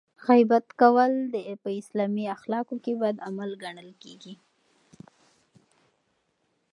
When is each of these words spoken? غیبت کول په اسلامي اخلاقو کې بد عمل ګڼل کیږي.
غیبت 0.27 0.65
کول 0.81 1.13
په 1.63 1.69
اسلامي 1.81 2.25
اخلاقو 2.35 2.75
کې 2.83 2.93
بد 3.01 3.15
عمل 3.27 3.51
ګڼل 3.63 3.89
کیږي. 4.01 4.33